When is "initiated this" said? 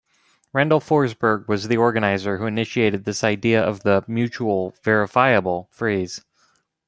2.47-3.23